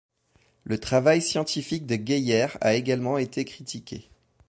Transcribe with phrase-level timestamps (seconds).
[0.63, 4.09] Le travail scientifique de Geier a également été critiqué.